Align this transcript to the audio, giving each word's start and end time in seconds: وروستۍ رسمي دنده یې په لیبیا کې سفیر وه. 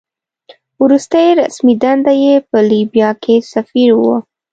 وروستۍ 0.83 1.27
رسمي 1.39 1.73
دنده 1.83 2.13
یې 2.23 2.35
په 2.49 2.57
لیبیا 2.71 3.09
کې 3.23 3.35
سفیر 3.53 3.89
وه. 4.01 4.15